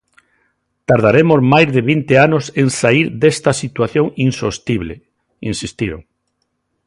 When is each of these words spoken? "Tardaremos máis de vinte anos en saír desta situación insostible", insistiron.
"Tardaremos 0.89 1.39
máis 1.53 1.69
de 1.75 1.81
vinte 1.91 2.13
anos 2.27 2.43
en 2.61 2.67
saír 2.79 3.07
desta 3.21 3.51
situación 3.61 4.05
insostible", 4.27 4.93
insistiron. 5.51 6.01